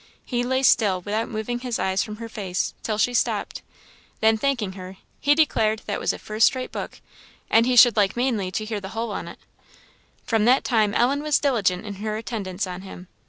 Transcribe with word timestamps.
He 0.25 0.41
lay 0.41 0.63
still, 0.63 1.01
without 1.01 1.29
moving 1.29 1.59
his 1.59 1.77
eyes 1.77 2.01
from 2.01 2.15
her 2.15 2.27
face, 2.27 2.73
till 2.81 2.97
she 2.97 3.13
stopped; 3.13 3.61
then 4.19 4.35
thanking 4.35 4.71
her, 4.71 4.97
he 5.19 5.35
declared 5.35 5.83
that 5.85 5.99
was 5.99 6.11
a 6.11 6.17
"first 6.17 6.55
rate 6.55 6.71
book," 6.71 6.99
and 7.51 7.67
he 7.67 7.75
"should 7.75 7.95
like 7.95 8.17
mainly 8.17 8.49
to 8.49 8.65
hear 8.65 8.79
the 8.81 8.89
hull 8.97 9.11
on 9.11 9.27
it." 9.27 9.37
From 10.23 10.45
that 10.45 10.63
time 10.63 10.95
Ellen 10.95 11.21
was 11.21 11.37
diligent 11.37 11.85
in 11.85 11.97
her 11.97 12.17
attendance 12.17 12.65
on 12.65 12.81
him. 12.81 13.09